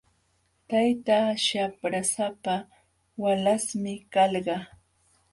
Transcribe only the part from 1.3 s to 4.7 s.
shaprasapa walaśhmi kalqa.